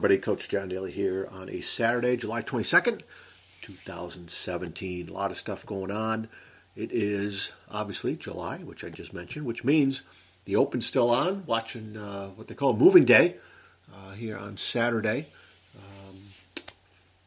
[0.00, 0.16] Everybody.
[0.16, 3.02] Coach John Daly here on a Saturday, July 22nd,
[3.60, 5.10] 2017.
[5.10, 6.30] A lot of stuff going on.
[6.74, 10.00] It is obviously July, which I just mentioned, which means
[10.46, 11.44] the Open's still on.
[11.44, 13.36] Watching uh, what they call Moving Day
[13.94, 15.26] uh, here on Saturday
[15.76, 16.16] um,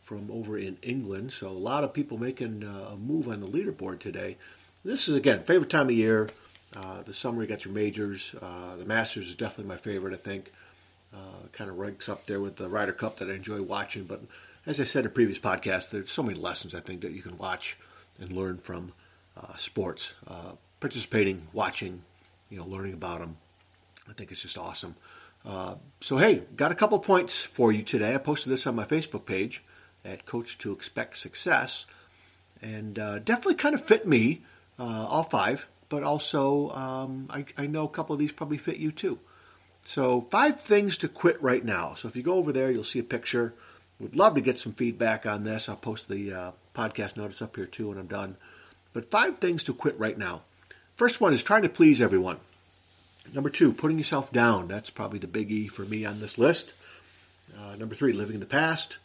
[0.00, 1.34] from over in England.
[1.34, 4.38] So a lot of people making uh, a move on the leaderboard today.
[4.82, 6.30] This is again favorite time of year.
[6.74, 8.34] Uh, the summer you got your majors.
[8.40, 10.14] Uh, the Masters is definitely my favorite.
[10.14, 10.50] I think
[11.14, 14.04] uh, kind of ranks up there with the Ryder Cup that I enjoy watching.
[14.04, 14.22] But
[14.66, 17.38] as I said in previous podcasts, there's so many lessons I think that you can
[17.38, 17.76] watch
[18.20, 18.92] and learn from
[19.36, 20.14] uh, sports.
[20.26, 22.02] Uh, participating, watching,
[22.50, 23.36] you know, learning about them.
[24.10, 24.96] I think it's just awesome.
[25.44, 28.14] Uh, so hey, got a couple points for you today.
[28.14, 29.62] I posted this on my Facebook page
[30.04, 31.86] at Coach to Expect Success,
[32.60, 34.42] and uh, definitely kind of fit me,
[34.78, 35.66] uh, all five.
[35.88, 39.20] But also, um, I, I know a couple of these probably fit you too.
[39.84, 41.94] So, five things to quit right now.
[41.94, 43.52] So, if you go over there, you'll see a picture.
[43.98, 45.68] Would love to get some feedback on this.
[45.68, 48.36] I'll post the uh, podcast notice up here too when I'm done.
[48.92, 50.42] But five things to quit right now.
[50.96, 52.38] First one is trying to please everyone.
[53.34, 54.68] Number two, putting yourself down.
[54.68, 56.74] That's probably the biggie for me on this list.
[57.58, 58.98] Uh, number three, living in the past.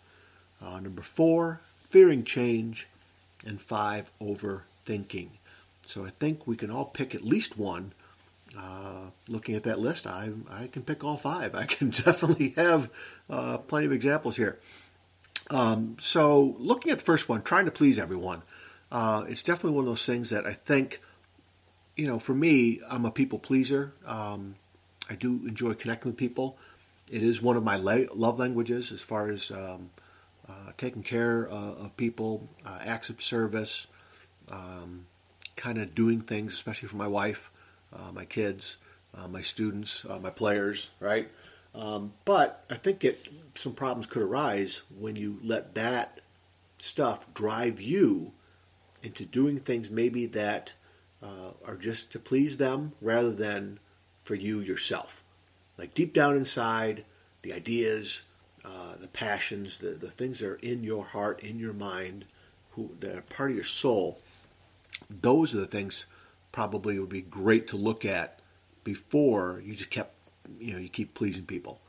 [0.61, 2.87] Uh, number four, fearing change.
[3.45, 5.29] And five, overthinking.
[5.85, 7.93] So I think we can all pick at least one
[8.55, 11.55] uh, looking at that list, I, I can pick all five.
[11.55, 12.89] I can definitely have
[13.29, 14.59] uh, plenty of examples here.
[15.49, 18.41] Um, so, looking at the first one, trying to please everyone,
[18.91, 21.01] uh, it's definitely one of those things that I think,
[21.95, 23.93] you know, for me, I'm a people pleaser.
[24.05, 24.55] Um,
[25.09, 26.57] I do enjoy connecting with people.
[27.11, 29.89] It is one of my la- love languages as far as um,
[30.49, 33.87] uh, taking care uh, of people, acts of service,
[34.51, 35.05] um,
[35.55, 37.49] kind of doing things, especially for my wife
[37.93, 38.77] uh, my kids,
[39.15, 41.29] uh, my students, uh, my players, right?
[41.73, 46.21] Um, but I think it, some problems could arise when you let that
[46.79, 48.31] stuff drive you
[49.03, 50.73] into doing things maybe that
[51.21, 53.79] uh, are just to please them rather than
[54.23, 55.23] for you yourself.
[55.77, 57.05] Like deep down inside,
[57.41, 58.23] the ideas,
[58.65, 62.25] uh, the passions, the, the things that are in your heart, in your mind,
[62.71, 64.19] who that are part of your soul,
[65.09, 66.05] those are the things
[66.51, 68.39] probably would be great to look at
[68.83, 70.13] before you just kept,
[70.59, 71.79] you know, you keep pleasing people.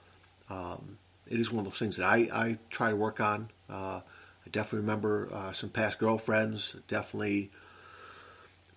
[0.50, 0.98] Um,
[1.28, 3.50] it is one of those things that I, I try to work on.
[3.68, 4.00] Uh,
[4.46, 6.76] I definitely remember uh, some past girlfriends.
[6.88, 7.50] Definitely,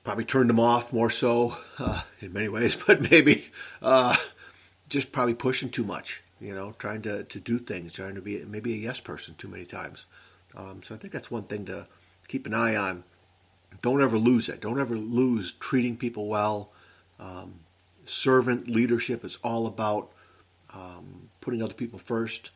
[0.04, 3.46] probably turned them off more so uh, in many ways, but maybe
[3.82, 4.16] uh,
[4.90, 6.22] just probably pushing too much.
[6.40, 9.48] You know, trying to, to do things, trying to be maybe a yes person too
[9.48, 10.08] many times.
[10.56, 11.88] Um, so I think that's one thing to
[12.28, 13.04] keep an eye on
[13.82, 14.62] don't ever lose it.
[14.62, 16.72] Don't ever lose treating people well.
[17.20, 17.56] Um,
[18.06, 20.12] servant leadership is all about
[20.74, 22.52] um, putting other people first,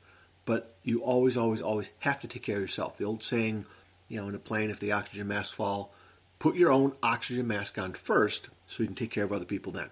[0.46, 2.98] but you always, always, always have to take care of yourself.
[2.98, 3.66] The old saying,
[4.08, 5.94] you know, in a plane, if the oxygen masks fall,
[6.40, 9.72] put your own oxygen mask on first so you can take care of other people
[9.72, 9.90] then,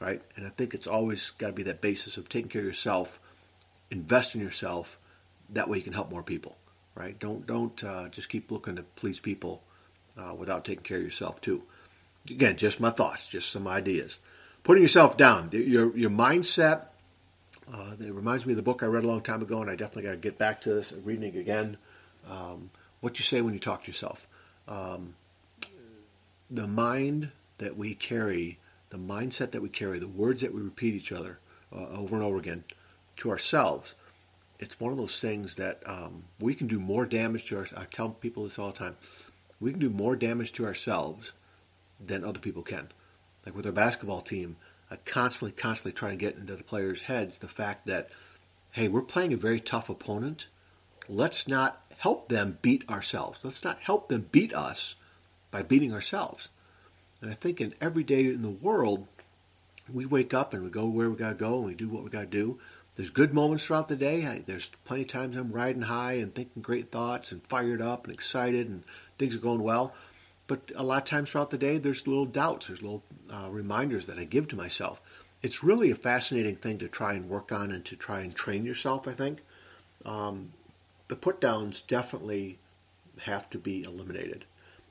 [0.00, 0.22] right?
[0.36, 3.20] And I think it's always got to be that basis of taking care of yourself,
[3.90, 4.98] invest in yourself.
[5.50, 6.56] That way you can help more people,
[6.94, 7.18] right?
[7.18, 9.62] Don't don't uh, just keep looking to please people
[10.16, 11.62] uh, without taking care of yourself too.
[12.30, 14.18] Again, just my thoughts, just some ideas.
[14.64, 16.86] Putting yourself down, your your mindset.
[17.72, 19.74] Uh, it reminds me of the book I read a long time ago, and I
[19.74, 21.76] definitely got to get back to this, reading it again.
[22.28, 24.26] Um, what you say when you talk to yourself.
[24.68, 25.14] Um,
[26.50, 28.58] the mind that we carry,
[28.90, 31.38] the mindset that we carry, the words that we repeat each other
[31.74, 32.64] uh, over and over again
[33.18, 33.94] to ourselves.
[34.58, 37.84] It's one of those things that um, we can do more damage to ourselves.
[37.84, 38.96] I tell people this all the time
[39.60, 41.32] we can do more damage to ourselves
[42.04, 42.88] than other people can.
[43.44, 44.56] Like with our basketball team,
[44.90, 48.10] I constantly, constantly try to get into the players' heads the fact that,
[48.72, 50.46] hey, we're playing a very tough opponent.
[51.08, 53.40] Let's not help them beat ourselves.
[53.42, 54.96] Let's not help them beat us
[55.50, 56.50] by beating ourselves.
[57.20, 59.06] And I think in every day in the world,
[59.92, 62.04] we wake up and we go where we got to go and we do what
[62.04, 62.58] we got to do.
[62.96, 64.26] There's good moments throughout the day.
[64.26, 68.04] I, there's plenty of times I'm riding high and thinking great thoughts and fired up
[68.04, 68.82] and excited and
[69.18, 69.94] things are going well.
[70.46, 74.06] But a lot of times throughout the day, there's little doubts, there's little uh, reminders
[74.06, 75.00] that I give to myself.
[75.42, 78.64] It's really a fascinating thing to try and work on and to try and train
[78.64, 79.40] yourself, I think.
[80.04, 80.52] Um,
[81.08, 82.58] the put downs definitely
[83.22, 84.46] have to be eliminated.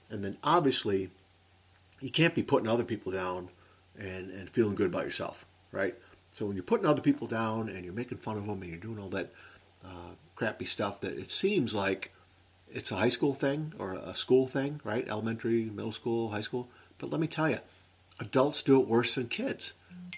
[0.10, 1.10] And then obviously,
[2.02, 3.50] you can't be putting other people down
[3.98, 5.96] and, and feeling good about yourself, right?
[6.35, 8.79] So when you're putting other people down and you're making fun of them and you're
[8.79, 9.31] doing all that
[9.85, 12.11] uh, crappy stuff that it seems like
[12.71, 15.07] it's a high school thing or a school thing, right?
[15.07, 16.67] Elementary, middle school, high school.
[16.97, 17.59] But let me tell you,
[18.19, 19.71] adults do it worse than kids.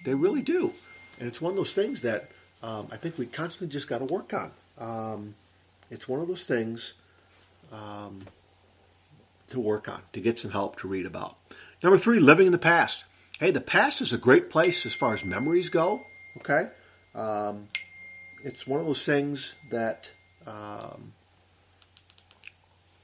[0.05, 0.73] They really do.
[1.19, 2.31] And it's one of those things that
[2.63, 4.51] um, I think we constantly just got to work on.
[4.79, 5.35] Um,
[5.91, 6.95] it's one of those things
[7.71, 8.23] um,
[9.49, 11.37] to work on, to get some help to read about.
[11.83, 13.05] Number three, living in the past.
[13.39, 16.07] Hey, the past is a great place as far as memories go.
[16.37, 16.69] Okay,
[17.13, 17.67] um,
[18.43, 20.11] it's one of those things that,
[20.47, 21.13] um,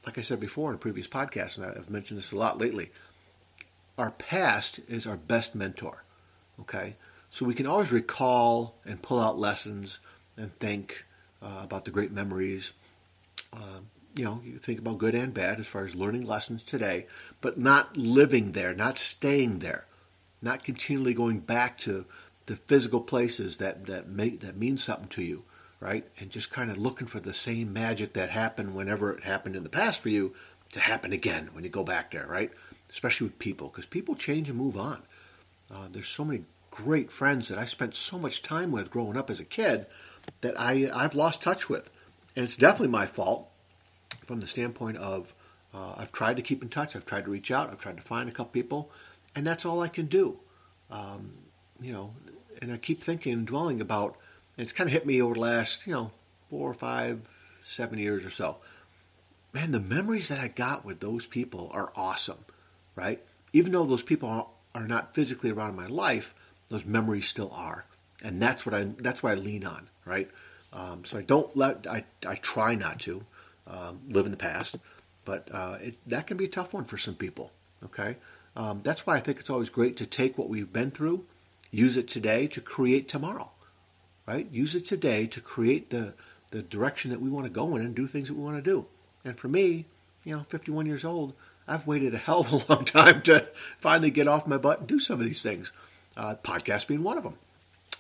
[0.08, 2.92] like I said before in a previous podcast, and I've mentioned this a lot lately.
[3.96, 6.04] Our past is our best mentor.
[6.62, 6.96] Okay,
[7.30, 10.00] so we can always recall and pull out lessons
[10.36, 11.06] and think
[11.44, 12.74] uh, about the great memories.
[13.56, 13.82] Uh,
[14.16, 17.06] you know, you think about good and bad as far as learning lessons today,
[17.40, 19.86] but not living there, not staying there,
[20.44, 22.06] not continually going back to
[22.46, 25.44] the physical places that that make that mean something to you,
[25.80, 26.06] right?
[26.20, 29.64] And just kind of looking for the same magic that happened whenever it happened in
[29.64, 30.34] the past for you
[30.74, 32.52] to happen again when you go back there, right?
[32.90, 35.02] Especially with people, because people change and move on.
[35.72, 39.30] Uh, there's so many great friends that I spent so much time with growing up
[39.30, 39.86] as a kid
[40.42, 41.90] that I I've lost touch with,
[42.36, 43.48] and it's definitely my fault
[44.26, 45.34] from the standpoint of
[45.74, 48.04] uh, I've tried to keep in touch, I've tried to reach out, I've tried to
[48.04, 48.92] find a couple people,
[49.36, 50.40] and that's all I can do.
[50.90, 51.34] Um,
[51.80, 52.14] you know,
[52.62, 54.18] and I keep thinking and dwelling about.
[54.58, 56.12] And it's kind of hit me over the last you know
[56.50, 57.22] four or five,
[57.66, 58.58] seven years or so.
[59.54, 62.46] Man, the memories that I got with those people are awesome,
[62.96, 63.22] right?
[63.54, 66.34] Even though those people are not physically around in my life,
[66.70, 67.86] those memories still are,
[68.24, 70.30] and that's what I that's what I lean on, right?
[70.72, 73.24] Um, so I don't let I I try not to
[73.68, 74.78] um, live in the past,
[75.26, 77.52] but uh, it, that can be a tough one for some people.
[77.84, 78.18] Okay,
[78.56, 81.26] um, that's why I think it's always great to take what we've been through,
[81.72, 83.52] use it today to create tomorrow,
[84.28, 84.48] right?
[84.52, 86.14] Use it today to create the
[86.52, 88.62] the direction that we want to go in and do things that we want to
[88.62, 88.86] do.
[89.26, 89.86] And for me,
[90.24, 91.34] you know, 51 years old,
[91.68, 93.48] I've waited a hell of a long time to
[93.80, 95.72] finally get off my butt and do some of these things
[96.16, 97.38] uh, podcast being one of them.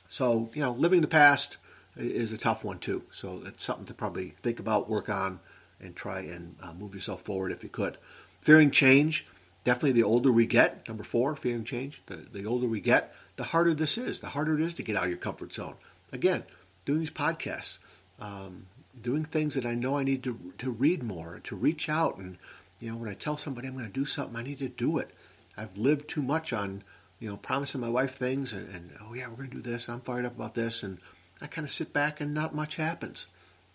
[0.08, 1.58] So, you know, living the past
[1.98, 3.04] is a tough one too.
[3.12, 5.40] So it's something to probably think about, work on,
[5.80, 7.98] and try and uh, move yourself forward if you could.
[8.42, 9.26] Fearing change,
[9.64, 13.44] definitely the older we get, number four, fearing change, the, the older we get, the
[13.44, 15.76] harder this is, the harder it is to get out of your comfort zone.
[16.12, 16.44] Again,
[16.86, 17.78] doing these podcasts,
[18.20, 18.68] um,
[19.02, 22.18] doing things that I know I need to, to read more, to reach out.
[22.18, 22.38] And,
[22.80, 24.98] you know, when I tell somebody I'm going to do something, I need to do
[25.00, 25.10] it.
[25.58, 26.84] I've lived too much on
[27.24, 29.88] you know, promising my wife things and, and oh yeah, we're going to do this.
[29.88, 30.98] I'm fired up about this, and
[31.42, 33.28] I kind of sit back and not much happens.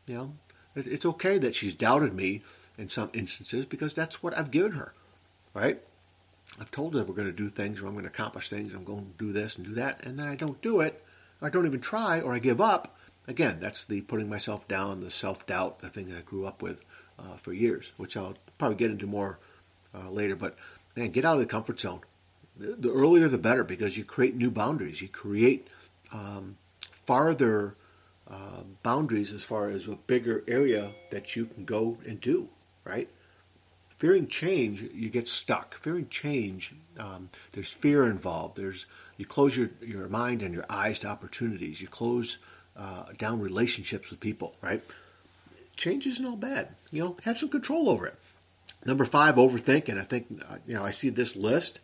[0.04, 0.32] You know,
[0.76, 2.42] it, it's okay that she's doubted me
[2.76, 4.92] in some instances because that's what I've given her,
[5.58, 5.80] right?
[6.60, 8.72] I've told her we're going to do things or I'm going to accomplish things.
[8.72, 11.04] I'm going to do this and do that, and then I don't do it,
[11.40, 12.96] or I don't even try, or I give up.
[13.26, 16.80] Again, that's the putting myself down, the self doubt, the thing I grew up with
[17.18, 19.38] uh, for years, which I'll probably get into more
[19.94, 20.34] uh, later.
[20.34, 20.56] But
[20.96, 22.00] man, get out of the comfort zone
[22.58, 25.00] the earlier the better because you create new boundaries.
[25.00, 25.68] You create
[26.12, 26.56] um,
[27.04, 27.76] farther
[28.28, 32.50] uh, boundaries as far as a bigger area that you can go and do,
[32.84, 33.08] right?
[33.98, 35.74] Fearing change, you get stuck.
[35.74, 38.56] Fearing change, um, there's fear involved.
[38.56, 38.86] There's
[39.16, 41.82] you close your, your mind and your eyes to opportunities.
[41.82, 42.38] You close
[42.76, 44.82] uh, down relationships with people, right?
[45.76, 46.68] Change isn't all bad.
[46.92, 48.14] You know, have some control over it.
[48.86, 49.98] Number five, overthinking.
[49.98, 51.80] I think uh, you know I see this list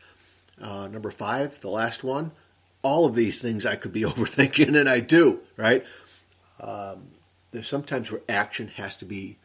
[0.60, 2.30] uh, number five, the last one,
[2.82, 5.84] all of these things I could be overthinking, and I do, right?
[6.60, 7.08] Um,
[7.50, 9.36] there's sometimes where action has to be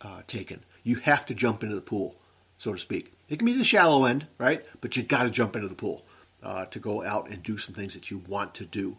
[0.00, 0.62] uh, taken.
[0.84, 2.14] You have to jump into the pool,
[2.58, 3.12] so to speak.
[3.28, 4.64] It can be the shallow end, right?
[4.80, 6.04] But you got to jump into the pool
[6.42, 8.96] uh, to go out and do some things that you want to do.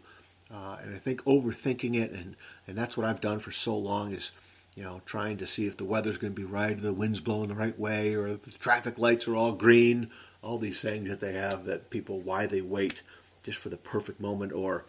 [0.54, 2.36] Uh, and I think overthinking it, and,
[2.68, 4.32] and that's what I've done for so long, is
[4.76, 7.22] you know trying to see if the weather's going to be right, or the wind's
[7.22, 10.10] blowing the right way, or the traffic lights are all green,
[10.46, 13.02] all these things that they have that people why they wait
[13.44, 14.86] just for the perfect moment or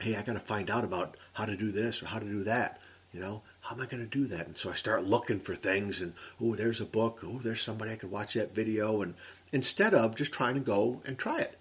[0.00, 2.44] hey i got to find out about how to do this or how to do
[2.44, 2.80] that
[3.12, 4.46] you know how am i going to do that?
[4.46, 7.20] And so i start looking for things and oh there's a book.
[7.24, 9.02] Oh there's somebody i could watch that video.
[9.02, 9.14] And
[9.52, 11.58] instead of just trying to go and try it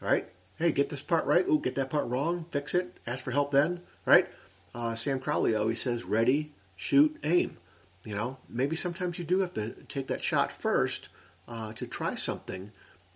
[0.00, 0.28] right?
[0.56, 1.44] Hey get this part right.
[1.48, 2.46] Oh get that part wrong.
[2.50, 2.98] Fix it.
[3.06, 3.80] Ask for help then.
[4.04, 4.28] Right?
[4.74, 7.58] Uh, sam crowley always says ready shoot aim.
[8.04, 11.08] You know maybe sometimes you do have to take that shot first
[11.48, 12.72] uh, to try something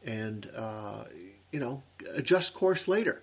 [0.07, 1.05] and, uh,
[1.50, 1.83] you know,
[2.14, 3.23] adjust course later.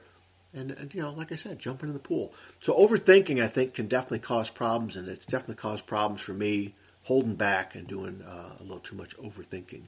[0.54, 2.34] And, and, you know, like I said, jump into the pool.
[2.62, 6.76] So overthinking, I think, can definitely cause problems, and it's definitely caused problems for me
[7.04, 9.84] holding back and doing uh, a little too much overthinking.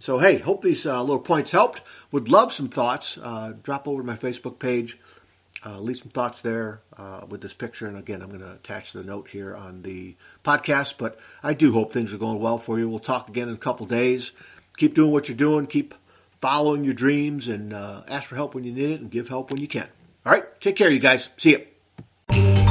[0.00, 1.80] So, hey, hope these uh, little points helped.
[2.12, 3.16] Would love some thoughts.
[3.16, 4.98] Uh, drop over to my Facebook page.
[5.64, 7.86] Uh, leave some thoughts there uh, with this picture.
[7.86, 10.94] And again, I'm going to attach the note here on the podcast.
[10.98, 12.88] But I do hope things are going well for you.
[12.88, 14.32] We'll talk again in a couple days
[14.78, 15.66] keep doing what you're doing.
[15.66, 15.94] Keep
[16.40, 19.50] following your dreams and uh, ask for help when you need it and give help
[19.50, 19.88] when you can.
[20.28, 21.30] All right, take care, you guys.
[21.38, 22.67] See you.